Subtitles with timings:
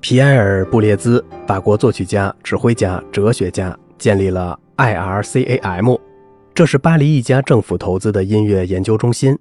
[0.00, 5.98] 皮埃尔·布列兹，法国作曲家、指挥家、哲学家，建立了 IRCAM，
[6.54, 9.36] 这是巴黎一家政府投资的音乐研究中心。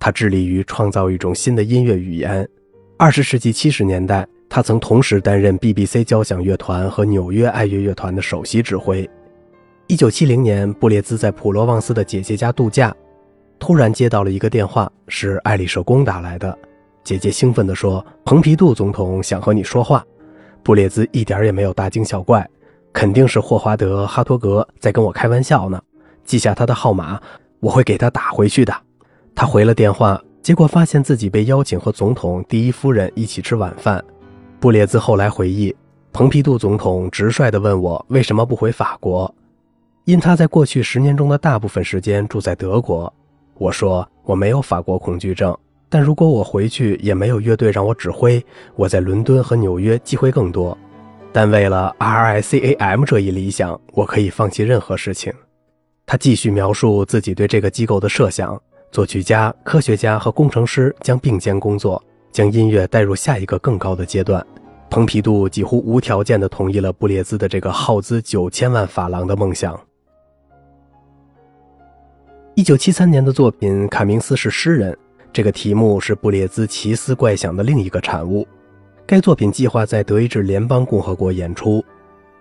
[0.00, 2.48] 他致力于创造一种新的音乐语言。
[2.96, 9.08] 二十世纪七十年代，他曾同时担任 BBC 交响乐团和纽约爱乐乐团的首席指挥。
[9.86, 12.94] 一九七零年，布列兹在普罗旺斯的姐姐家度假，
[13.58, 16.58] 突然接到了一个电话，是爱丽舍宫打来的。
[17.08, 20.04] 姐姐兴奋地说：“蓬皮杜总统想和你说话。”
[20.62, 22.46] 布列兹一点也没有大惊小怪，
[22.92, 25.80] 肯定是霍华德·哈托格在跟我开玩笑呢。
[26.22, 27.18] 记下他的号码，
[27.60, 28.74] 我会给他打回去的。
[29.34, 34.04] 他回了电话，结果发现自己被邀请和总统第一夫人一起吃晚饭。
[34.60, 35.74] 布列兹后来回忆，
[36.12, 39.34] 蓬皮杜总统直率地问我为什么不回法国，
[40.04, 43.10] 因他在过去十年中的大部分时间住在德国。
[43.54, 45.56] 我说我没有法国恐惧症，
[45.88, 48.44] 但如果我回去也没有乐队让我指挥，
[48.76, 50.76] 我在伦敦和纽约机会更多。
[51.32, 55.32] 但为了 RICAM 这一理想，我可以放弃任何事情。
[56.06, 58.60] 他继续描述自己对这个机构的设想。
[58.90, 62.02] 作曲家、科学家和工程师将并肩工作，
[62.32, 64.44] 将音乐带入下一个更高的阶段。
[64.88, 69.78] 蓬皮杜几乎无条件地同意了布列兹的这个耗资九千万法郎的梦想。
[72.54, 74.92] 一九七三年的作品《卡明斯是诗人》，
[75.32, 78.46] 这个题目是布列兹奇思怪想的另一个产物。
[79.06, 81.82] 该作品计划在德意志联邦共和国演出，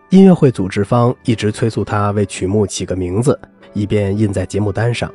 [0.09, 3.39] 音乐会组织方一直催促他为曲目起个名字，
[3.73, 5.09] 以便印在节目单上。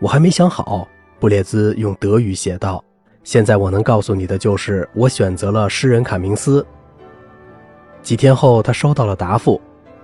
[0.00, 0.86] 我还没想好，
[1.18, 2.84] 布列兹用德语写道
[3.24, 6.66] ：“现在我能告诉你的就是，我选择了诗人卡明斯。”
[8.02, 9.60] 几天后，他收到了答复：“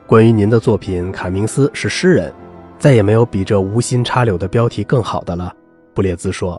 [0.07, 2.33] 关于您的作品，卡明斯是诗人，
[2.79, 5.53] 再也没有比这无心插柳的标题更好的了。”
[5.93, 6.59] 布列兹说。